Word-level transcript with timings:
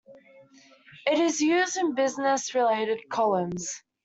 It 1.05 1.19
is 1.19 1.41
used 1.41 1.77
in 1.77 1.93
business-related 1.93 3.01
columns. 3.11 3.83